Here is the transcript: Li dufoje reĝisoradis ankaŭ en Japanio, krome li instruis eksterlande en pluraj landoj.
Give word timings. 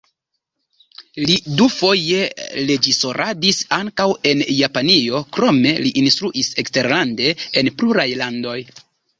Li 1.29 1.35
dufoje 1.59 2.21
reĝisoradis 2.69 3.59
ankaŭ 3.79 4.07
en 4.31 4.43
Japanio, 4.61 5.23
krome 5.37 5.77
li 5.85 5.95
instruis 6.05 6.53
eksterlande 6.65 7.33
en 7.63 7.75
pluraj 7.83 8.09
landoj. 8.25 8.61